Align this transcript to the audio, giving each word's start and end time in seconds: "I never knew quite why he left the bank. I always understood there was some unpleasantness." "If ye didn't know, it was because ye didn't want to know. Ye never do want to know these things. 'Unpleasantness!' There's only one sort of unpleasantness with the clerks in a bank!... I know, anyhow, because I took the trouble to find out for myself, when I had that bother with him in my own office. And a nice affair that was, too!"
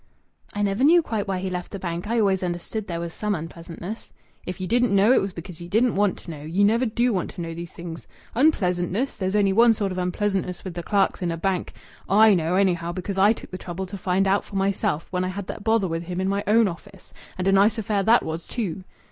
"I 0.51 0.63
never 0.63 0.83
knew 0.83 1.03
quite 1.03 1.27
why 1.27 1.37
he 1.37 1.51
left 1.51 1.69
the 1.71 1.77
bank. 1.77 2.07
I 2.07 2.19
always 2.19 2.41
understood 2.41 2.87
there 2.87 2.99
was 2.99 3.13
some 3.13 3.35
unpleasantness." 3.35 4.11
"If 4.47 4.59
ye 4.59 4.65
didn't 4.65 4.95
know, 4.95 5.11
it 5.11 5.21
was 5.21 5.31
because 5.31 5.61
ye 5.61 5.67
didn't 5.67 5.93
want 5.95 6.17
to 6.17 6.31
know. 6.31 6.41
Ye 6.41 6.63
never 6.63 6.87
do 6.87 7.13
want 7.13 7.29
to 7.35 7.41
know 7.41 7.53
these 7.53 7.73
things. 7.73 8.07
'Unpleasantness!' 8.33 9.15
There's 9.15 9.35
only 9.35 9.53
one 9.53 9.75
sort 9.75 9.91
of 9.91 9.99
unpleasantness 9.99 10.63
with 10.63 10.73
the 10.73 10.81
clerks 10.81 11.21
in 11.21 11.29
a 11.29 11.37
bank!... 11.37 11.73
I 12.09 12.33
know, 12.33 12.55
anyhow, 12.55 12.91
because 12.91 13.19
I 13.19 13.31
took 13.31 13.51
the 13.51 13.59
trouble 13.59 13.85
to 13.85 13.95
find 13.95 14.25
out 14.25 14.43
for 14.43 14.55
myself, 14.55 15.05
when 15.11 15.23
I 15.23 15.27
had 15.27 15.45
that 15.45 15.63
bother 15.63 15.87
with 15.87 16.05
him 16.05 16.19
in 16.19 16.27
my 16.27 16.43
own 16.47 16.67
office. 16.67 17.13
And 17.37 17.47
a 17.47 17.51
nice 17.51 17.77
affair 17.77 18.01
that 18.01 18.23
was, 18.25 18.47
too!" 18.47 18.83